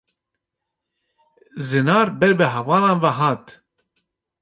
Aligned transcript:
Zinar 1.67 2.07
ber 2.19 2.33
bi 2.39 2.47
hevalan 2.53 2.97
ve 3.03 3.11
hat. 3.19 3.45